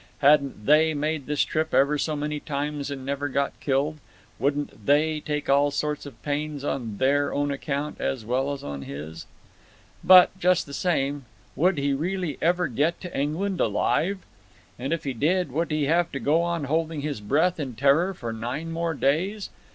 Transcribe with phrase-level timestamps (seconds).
[0.17, 3.99] Hadn't They made this trip ever so many times and never got killed?
[4.39, 8.81] Wouldn't They take all sorts of pains on Their own account as well as on
[8.81, 9.27] his?
[10.03, 11.25] But—just the same,
[11.55, 14.17] would he really ever get to England alive?
[14.79, 18.15] And if he did, would he have to go on holding his breath in terror
[18.15, 19.51] for nine more days?